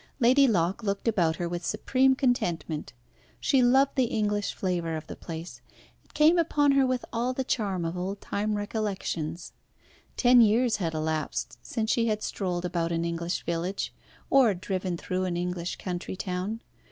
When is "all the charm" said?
7.13-7.85